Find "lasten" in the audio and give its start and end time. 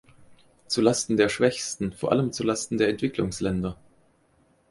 0.81-1.15, 2.43-2.79